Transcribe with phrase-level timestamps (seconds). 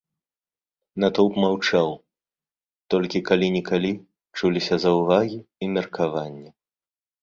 [1.03, 1.89] Натоўп маўчаў,
[2.95, 3.91] толькі калі-нікалі
[4.37, 6.49] чуліся заўвагі і меркаванні.